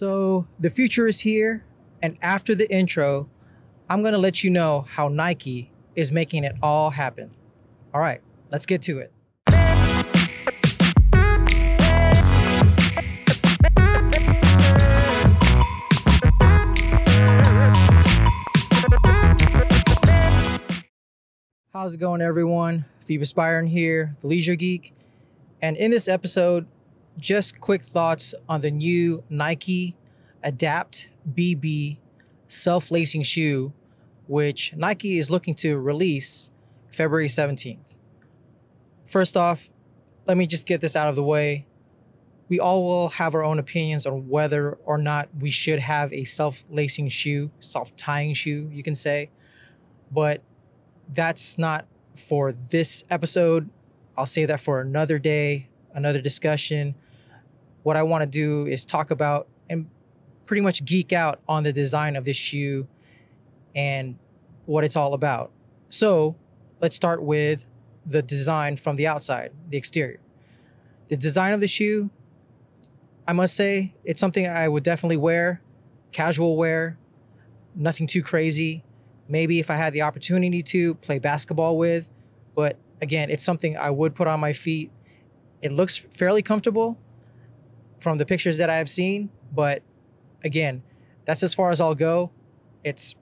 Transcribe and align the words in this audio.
So 0.00 0.46
the 0.58 0.70
future 0.70 1.06
is 1.06 1.20
here, 1.20 1.62
and 2.02 2.16
after 2.22 2.54
the 2.54 2.66
intro, 2.74 3.28
I'm 3.86 4.02
gonna 4.02 4.16
let 4.16 4.42
you 4.42 4.48
know 4.48 4.86
how 4.88 5.08
Nike 5.08 5.72
is 5.94 6.10
making 6.10 6.42
it 6.42 6.56
all 6.62 6.88
happen. 6.88 7.32
All 7.92 8.00
right, 8.00 8.22
let's 8.50 8.64
get 8.64 8.80
to 8.80 8.96
it. 8.96 9.12
How's 21.74 21.92
it 21.92 22.00
going, 22.00 22.22
everyone? 22.22 22.86
Phoebus 23.00 23.34
Byron 23.34 23.66
here, 23.66 24.16
the 24.20 24.28
Leisure 24.28 24.56
Geek. 24.56 24.94
And 25.60 25.76
in 25.76 25.90
this 25.90 26.08
episode, 26.08 26.66
just 27.20 27.60
quick 27.60 27.84
thoughts 27.84 28.34
on 28.48 28.62
the 28.62 28.70
new 28.70 29.22
Nike 29.28 29.96
Adapt 30.42 31.08
BB 31.30 31.98
self 32.48 32.90
lacing 32.90 33.22
shoe, 33.22 33.72
which 34.26 34.74
Nike 34.74 35.18
is 35.18 35.30
looking 35.30 35.54
to 35.56 35.78
release 35.78 36.50
February 36.90 37.28
17th. 37.28 37.96
First 39.04 39.36
off, 39.36 39.70
let 40.26 40.36
me 40.36 40.46
just 40.46 40.66
get 40.66 40.80
this 40.80 40.96
out 40.96 41.08
of 41.08 41.16
the 41.16 41.22
way. 41.22 41.66
We 42.48 42.58
all 42.58 42.82
will 42.82 43.08
have 43.10 43.34
our 43.34 43.44
own 43.44 43.58
opinions 43.58 44.06
on 44.06 44.28
whether 44.28 44.72
or 44.84 44.98
not 44.98 45.28
we 45.38 45.50
should 45.50 45.78
have 45.78 46.12
a 46.12 46.24
self 46.24 46.64
lacing 46.70 47.08
shoe, 47.08 47.50
self 47.60 47.94
tying 47.96 48.34
shoe, 48.34 48.68
you 48.72 48.82
can 48.82 48.94
say. 48.94 49.30
But 50.10 50.42
that's 51.12 51.58
not 51.58 51.86
for 52.16 52.52
this 52.52 53.04
episode. 53.10 53.70
I'll 54.16 54.26
say 54.26 54.46
that 54.46 54.60
for 54.60 54.80
another 54.80 55.18
day, 55.18 55.68
another 55.94 56.20
discussion. 56.20 56.94
What 57.82 57.96
I 57.96 58.02
want 58.02 58.22
to 58.22 58.26
do 58.26 58.66
is 58.66 58.84
talk 58.84 59.10
about 59.10 59.48
and 59.68 59.88
pretty 60.46 60.60
much 60.60 60.84
geek 60.84 61.12
out 61.12 61.40
on 61.48 61.62
the 61.62 61.72
design 61.72 62.16
of 62.16 62.24
this 62.24 62.36
shoe 62.36 62.86
and 63.74 64.18
what 64.66 64.84
it's 64.84 64.96
all 64.96 65.14
about. 65.14 65.52
So 65.88 66.36
let's 66.80 66.96
start 66.96 67.22
with 67.22 67.64
the 68.04 68.22
design 68.22 68.76
from 68.76 68.96
the 68.96 69.06
outside, 69.06 69.52
the 69.68 69.76
exterior. 69.76 70.20
The 71.08 71.16
design 71.16 71.54
of 71.54 71.60
the 71.60 71.68
shoe, 71.68 72.10
I 73.26 73.32
must 73.32 73.54
say, 73.54 73.94
it's 74.04 74.20
something 74.20 74.46
I 74.46 74.68
would 74.68 74.82
definitely 74.82 75.16
wear, 75.16 75.60
casual 76.12 76.56
wear, 76.56 76.98
nothing 77.74 78.06
too 78.06 78.22
crazy 78.22 78.84
maybe 79.30 79.60
if 79.60 79.70
I 79.70 79.76
had 79.76 79.92
the 79.92 80.02
opportunity 80.02 80.62
to 80.62 80.96
play 80.96 81.20
basketball 81.20 81.78
with. 81.78 82.10
But 82.54 82.76
again, 83.00 83.30
it's 83.30 83.44
something 83.44 83.76
I 83.76 83.90
would 83.90 84.14
put 84.14 84.26
on 84.26 84.40
my 84.40 84.52
feet. 84.52 84.90
It 85.62 85.72
looks 85.72 85.96
fairly 85.96 86.42
comfortable 86.42 86.98
from 88.00 88.18
the 88.18 88.26
pictures 88.26 88.58
that 88.58 88.70
I 88.70 88.76
have 88.76 88.88
seen, 88.88 89.30
but 89.52 89.82
again, 90.42 90.82
that's 91.24 91.42
as 91.42 91.54
far 91.54 91.70
as 91.70 91.80
I'll 91.80 91.94
go. 91.94 92.30
It's 92.82 93.14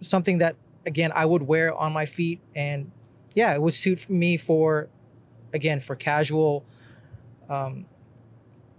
something 0.00 0.38
that 0.38 0.56
again 0.86 1.12
I 1.14 1.24
would 1.24 1.42
wear 1.42 1.74
on 1.74 1.92
my 1.92 2.04
feet 2.04 2.40
and 2.54 2.90
yeah, 3.34 3.54
it 3.54 3.62
would 3.62 3.74
suit 3.74 4.08
me 4.08 4.36
for 4.36 4.88
again 5.52 5.80
for 5.80 5.96
casual 5.96 6.64
um, 7.48 7.86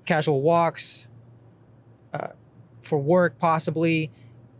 casual 0.06 0.42
walks, 0.42 1.08
uh, 2.14 2.30
for 2.82 3.00
work 3.00 3.38
possibly, 3.40 4.12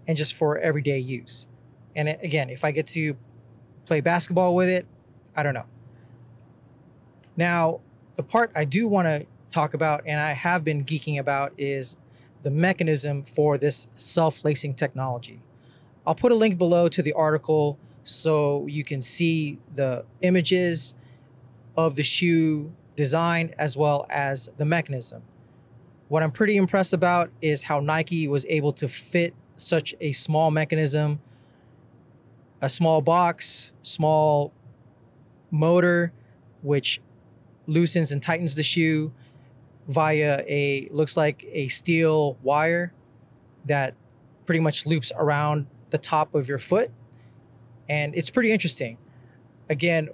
and 0.08 0.18
just 0.18 0.34
for 0.34 0.58
everyday 0.58 1.00
use. 1.00 1.48
And 1.96 2.10
it, 2.10 2.20
again, 2.24 2.50
if 2.50 2.64
I 2.66 2.72
get 2.72 2.88
to 2.88 3.16
play 3.86 4.02
basketball 4.02 4.56
with 4.56 4.70
it, 4.70 4.86
I 5.36 5.44
don't 5.44 5.54
know. 5.54 5.66
Now, 7.38 7.82
the 8.16 8.24
part 8.24 8.52
I 8.56 8.66
do 8.66 8.88
want 8.88 9.08
to 9.08 9.26
talk 9.56 9.74
about, 9.74 10.04
and 10.06 10.20
I 10.20 10.34
have 10.34 10.64
been 10.64 10.84
geeking 10.84 11.18
about, 11.18 11.54
is 11.58 11.96
the 12.42 12.52
mechanism 12.52 13.24
for 13.24 13.58
this 13.58 13.88
self 13.96 14.44
lacing 14.44 14.76
technology. 14.76 15.42
I'll 16.06 16.16
put 16.16 16.32
a 16.32 16.36
link 16.36 16.58
below 16.58 16.90
to 16.90 17.02
the 17.02 17.14
article 17.14 17.80
so 18.04 18.68
you 18.68 18.84
can 18.84 19.02
see 19.02 19.58
the 19.74 20.06
images 20.22 20.94
of 21.78 21.96
the 21.96 22.04
shoe 22.04 22.74
design 22.96 23.56
as 23.58 23.76
well 23.76 24.06
as 24.10 24.50
the 24.58 24.66
mechanism. 24.66 25.24
What 26.10 26.22
I'm 26.22 26.32
pretty 26.32 26.58
impressed 26.58 26.94
about 26.94 27.32
is 27.42 27.64
how 27.64 27.80
Nike 27.80 28.28
was 28.28 28.46
able 28.48 28.74
to 28.74 28.88
fit 28.88 29.34
such 29.56 29.96
a 30.02 30.12
small 30.12 30.52
mechanism 30.52 31.22
a 32.62 32.70
small 32.70 33.02
box, 33.02 33.72
small 33.84 34.52
motor, 35.52 36.12
which 36.64 37.00
loosens 37.68 38.12
and 38.12 38.24
tightens 38.24 38.56
the 38.56 38.64
shoe 38.64 39.14
via 39.88 40.44
a 40.48 40.88
looks 40.92 41.16
like 41.16 41.46
a 41.52 41.68
steel 41.68 42.38
wire 42.42 42.94
that 43.66 43.94
pretty 44.46 44.60
much 44.60 44.86
loops 44.86 45.12
around 45.16 45.68
the 45.92 45.98
top 45.98 46.34
of 46.34 46.48
your 46.48 46.58
foot 46.58 46.92
and 47.88 48.16
it's 48.16 48.30
pretty 48.30 48.52
interesting 48.52 48.98
again 49.70 50.10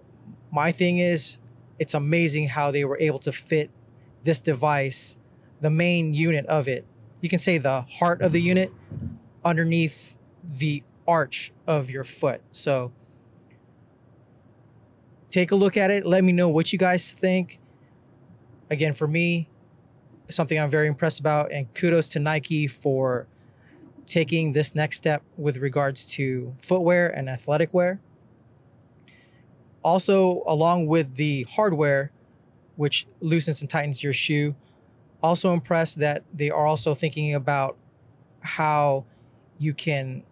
my 0.51 0.71
thing 0.71 0.97
is 0.97 1.37
it's 1.79 1.93
amazing 1.93 2.49
how 2.49 2.69
they 2.69 2.83
were 2.83 2.97
able 2.99 3.19
to 3.19 3.31
fit 3.31 3.69
this 4.23 4.41
device 4.41 5.17
the 5.61 5.69
main 5.69 6.13
unit 6.13 6.45
of 6.47 6.67
it 6.67 6.85
you 7.21 7.29
can 7.29 7.39
say 7.39 7.57
the 7.57 7.81
heart 7.81 8.21
of 8.21 8.31
the 8.31 8.41
unit 8.41 8.73
underneath 9.43 10.17
the 10.43 10.83
arch 11.07 11.51
of 11.67 11.89
your 11.89 12.03
foot. 12.03 12.41
So 12.51 12.91
take 15.29 15.51
a 15.51 15.55
look 15.55 15.77
at 15.77 15.91
it. 15.91 16.05
Let 16.05 16.23
me 16.23 16.31
know 16.31 16.49
what 16.49 16.73
you 16.73 16.79
guys 16.79 17.13
think. 17.13 17.59
Again, 18.69 18.93
for 18.93 19.07
me, 19.07 19.49
something 20.33 20.59
I'm 20.59 20.69
very 20.69 20.87
impressed 20.87 21.19
about, 21.19 21.51
and 21.51 21.73
kudos 21.73 22.09
to 22.09 22.19
Nike 22.19 22.67
for 22.67 23.27
taking 24.05 24.51
this 24.51 24.75
next 24.75 24.97
step 24.97 25.23
with 25.37 25.57
regards 25.57 26.05
to 26.05 26.53
footwear 26.59 27.09
and 27.09 27.29
athletic 27.29 27.73
wear. 27.73 27.99
Also, 29.83 30.43
along 30.45 30.87
with 30.87 31.15
the 31.15 31.43
hardware, 31.43 32.11
which 32.75 33.07
loosens 33.19 33.61
and 33.61 33.69
tightens 33.69 34.03
your 34.03 34.13
shoe, 34.13 34.55
also 35.23 35.53
impressed 35.53 35.99
that 35.99 36.23
they 36.33 36.49
are 36.49 36.65
also 36.65 36.93
thinking 36.93 37.33
about 37.33 37.77
how 38.41 39.05
you 39.57 39.73
can 39.73 40.23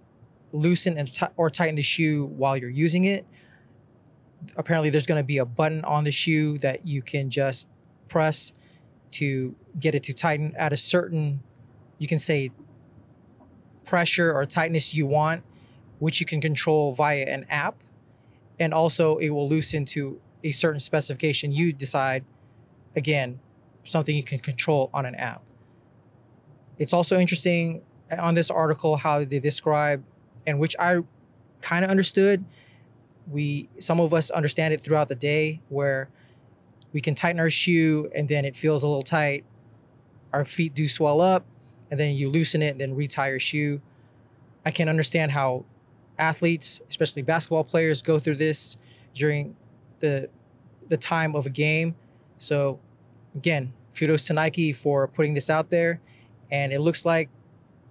loosen 0.51 0.97
and 0.97 1.13
t- 1.13 1.25
or 1.37 1.49
tighten 1.49 1.75
the 1.75 1.81
shoe 1.81 2.25
while 2.25 2.57
you're 2.57 2.69
using 2.69 3.05
it. 3.05 3.25
Apparently, 4.55 4.89
there's 4.89 5.05
going 5.05 5.19
to 5.19 5.25
be 5.25 5.37
a 5.37 5.45
button 5.45 5.83
on 5.85 6.03
the 6.03 6.11
shoe 6.11 6.57
that 6.59 6.87
you 6.87 7.01
can 7.01 7.29
just 7.29 7.69
press 8.07 8.53
to 9.11 9.55
get 9.79 9.95
it 9.95 10.03
to 10.03 10.13
tighten 10.13 10.55
at 10.55 10.73
a 10.73 10.77
certain, 10.77 11.41
you 11.97 12.07
can 12.07 12.17
say, 12.17 12.51
pressure 13.85 14.31
or 14.31 14.45
tightness 14.45 14.93
you 14.93 15.05
want, 15.05 15.43
which 15.99 16.19
you 16.19 16.25
can 16.25 16.39
control 16.41 16.91
via 16.91 17.25
an 17.25 17.45
app. 17.49 17.75
And 18.59 18.73
also, 18.73 19.17
it 19.17 19.29
will 19.29 19.47
loosen 19.47 19.85
to 19.85 20.21
a 20.43 20.51
certain 20.51 20.79
specification 20.79 21.51
you 21.51 21.73
decide. 21.73 22.23
Again, 22.95 23.39
something 23.83 24.15
you 24.15 24.23
can 24.23 24.39
control 24.39 24.89
on 24.93 25.05
an 25.05 25.15
app. 25.15 25.43
It's 26.77 26.93
also 26.93 27.19
interesting 27.19 27.81
uh, 28.11 28.15
on 28.19 28.35
this 28.35 28.49
article 28.49 28.97
how 28.97 29.23
they 29.23 29.39
describe 29.39 30.03
and 30.47 30.59
which 30.59 30.75
I 30.79 31.01
kind 31.61 31.83
of 31.83 31.91
understood. 31.91 32.45
We 33.27 33.69
some 33.79 33.99
of 33.99 34.13
us 34.13 34.31
understand 34.31 34.73
it 34.73 34.83
throughout 34.83 35.07
the 35.07 35.15
day 35.15 35.61
where 35.69 36.09
we 36.93 37.01
can 37.01 37.15
tighten 37.15 37.39
our 37.39 37.49
shoe 37.49 38.09
and 38.15 38.27
then 38.27 38.45
it 38.45 38.55
feels 38.55 38.83
a 38.83 38.87
little 38.87 39.01
tight. 39.01 39.45
Our 40.33 40.45
feet 40.45 40.73
do 40.73 40.87
swell 40.87 41.21
up 41.21 41.45
and 41.91 41.99
then 41.99 42.15
you 42.15 42.29
loosen 42.29 42.61
it 42.61 42.69
and 42.69 42.81
then 42.81 42.95
retie 42.95 43.29
your 43.29 43.39
shoe. 43.39 43.81
I 44.65 44.71
can 44.71 44.89
understand 44.89 45.31
how 45.31 45.65
athletes, 46.17 46.81
especially 46.89 47.21
basketball 47.21 47.63
players, 47.63 48.01
go 48.01 48.19
through 48.19 48.35
this 48.35 48.77
during 49.13 49.55
the 49.99 50.29
the 50.87 50.97
time 50.97 51.35
of 51.35 51.45
a 51.45 51.49
game. 51.49 51.95
So 52.39 52.79
again, 53.35 53.73
kudos 53.95 54.25
to 54.25 54.33
Nike 54.33 54.73
for 54.73 55.07
putting 55.07 55.33
this 55.33 55.49
out 55.49 55.69
there. 55.69 56.01
And 56.51 56.73
it 56.73 56.79
looks 56.79 57.05
like 57.05 57.29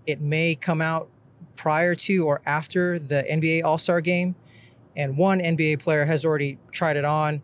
it 0.06 0.20
may 0.20 0.54
come 0.54 0.82
out 0.82 1.08
prior 1.56 1.94
to 1.94 2.26
or 2.26 2.40
after 2.44 2.98
the 2.98 3.24
NBA 3.30 3.62
All 3.64 3.78
Star 3.78 4.00
game. 4.00 4.34
And 4.96 5.16
one 5.16 5.38
NBA 5.38 5.78
player 5.78 6.04
has 6.06 6.24
already 6.24 6.58
tried 6.72 6.96
it 6.96 7.04
on. 7.04 7.42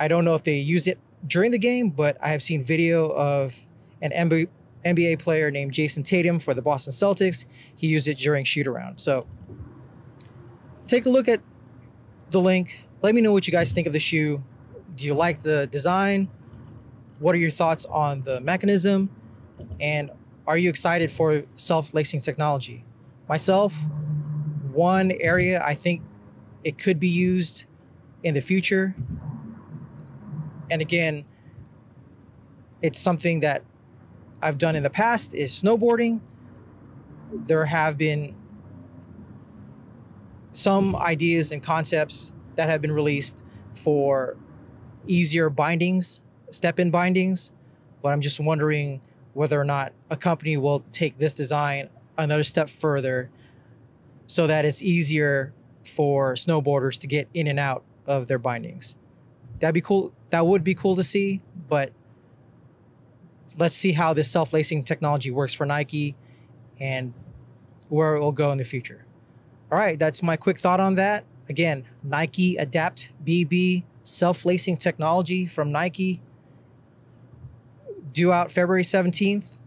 I 0.00 0.08
don't 0.08 0.24
know 0.24 0.34
if 0.34 0.44
they 0.44 0.56
used 0.56 0.88
it 0.88 0.98
during 1.26 1.50
the 1.50 1.58
game, 1.58 1.90
but 1.90 2.16
I 2.22 2.28
have 2.28 2.42
seen 2.42 2.62
video 2.62 3.08
of 3.08 3.60
an 4.00 4.12
NBA 4.84 5.18
player 5.18 5.50
named 5.50 5.72
Jayson 5.72 6.04
Tatum 6.04 6.38
for 6.38 6.54
the 6.54 6.62
Boston 6.62 6.92
Celtics. 6.92 7.44
He 7.74 7.88
used 7.88 8.08
it 8.08 8.18
during 8.18 8.44
shoot 8.44 8.66
around. 8.66 8.98
So 8.98 9.26
take 10.86 11.06
a 11.06 11.10
look 11.10 11.28
at 11.28 11.40
the 12.30 12.40
link. 12.40 12.80
Let 13.02 13.14
me 13.14 13.20
know 13.20 13.32
what 13.32 13.46
you 13.46 13.52
guys 13.52 13.72
think 13.72 13.86
of 13.86 13.92
the 13.92 14.00
shoe. 14.00 14.42
Do 14.94 15.06
you 15.06 15.14
like 15.14 15.42
the 15.42 15.66
design? 15.66 16.30
What 17.18 17.34
are 17.34 17.38
your 17.38 17.50
thoughts 17.50 17.84
on 17.86 18.22
the 18.22 18.40
mechanism? 18.40 19.10
And 19.80 20.10
are 20.46 20.56
you 20.56 20.70
excited 20.70 21.10
for 21.10 21.44
self 21.56 21.92
lacing 21.94 22.20
technology? 22.20 22.84
myself, 23.28 23.86
one 24.72 25.12
area 25.20 25.62
I 25.64 25.74
think 25.74 26.02
it 26.64 26.78
could 26.78 26.98
be 26.98 27.08
used 27.08 27.66
in 28.22 28.34
the 28.34 28.40
future. 28.40 28.96
And 30.70 30.82
again, 30.82 31.24
it's 32.82 33.00
something 33.00 33.40
that 33.40 33.62
I've 34.42 34.58
done 34.58 34.76
in 34.76 34.82
the 34.82 34.90
past 34.90 35.34
is 35.34 35.52
snowboarding. 35.52 36.20
There 37.32 37.64
have 37.64 37.98
been 37.98 38.34
some 40.52 40.96
ideas 40.96 41.52
and 41.52 41.62
concepts 41.62 42.32
that 42.54 42.68
have 42.68 42.80
been 42.80 42.92
released 42.92 43.44
for 43.74 44.36
easier 45.06 45.50
bindings, 45.50 46.22
step 46.50 46.78
in 46.78 46.90
bindings, 46.90 47.50
but 48.02 48.10
I'm 48.10 48.20
just 48.20 48.40
wondering 48.40 49.00
whether 49.34 49.60
or 49.60 49.64
not 49.64 49.92
a 50.10 50.16
company 50.16 50.56
will 50.56 50.84
take 50.92 51.18
this 51.18 51.34
design 51.34 51.88
another 52.16 52.44
step 52.44 52.68
further 52.68 53.30
so 54.26 54.46
that 54.46 54.64
it's 54.64 54.82
easier 54.82 55.52
for 55.84 56.34
snowboarders 56.34 57.00
to 57.00 57.06
get 57.06 57.28
in 57.32 57.46
and 57.46 57.58
out 57.58 57.84
of 58.06 58.28
their 58.28 58.38
bindings. 58.38 58.96
That'd 59.58 59.74
be 59.74 59.80
cool. 59.80 60.12
That 60.30 60.46
would 60.46 60.62
be 60.62 60.74
cool 60.74 60.96
to 60.96 61.02
see, 61.02 61.40
but 61.68 61.92
let's 63.56 63.74
see 63.74 63.92
how 63.92 64.12
this 64.12 64.30
self-lacing 64.30 64.84
technology 64.84 65.30
works 65.30 65.54
for 65.54 65.66
Nike 65.66 66.16
and 66.78 67.12
where 67.88 68.14
it 68.14 68.20
will 68.20 68.32
go 68.32 68.52
in 68.52 68.58
the 68.58 68.64
future. 68.64 69.04
All 69.72 69.78
right, 69.78 69.98
that's 69.98 70.22
my 70.22 70.36
quick 70.36 70.58
thought 70.58 70.80
on 70.80 70.94
that. 70.94 71.24
Again, 71.48 71.84
Nike 72.02 72.56
Adapt 72.56 73.10
BB 73.24 73.84
self-lacing 74.04 74.76
technology 74.76 75.46
from 75.46 75.72
Nike 75.72 76.22
due 78.12 78.32
out 78.32 78.52
February 78.52 78.82
17th. 78.82 79.58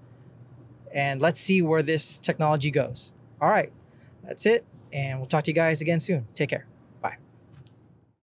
And 0.94 1.22
let's 1.22 1.40
see 1.40 1.62
where 1.62 1.82
this 1.82 2.18
technology 2.18 2.70
goes. 2.70 3.12
All 3.42 3.50
right, 3.50 3.72
that's 4.24 4.46
it. 4.46 4.66
And 4.92 5.20
we'll 5.20 5.28
talk 5.28 5.46
to 5.46 5.52
you 5.52 5.56
guys 5.56 5.82
again 5.82 6.00
soon. 6.00 6.28
Take 6.36 6.50
care. 6.50 6.68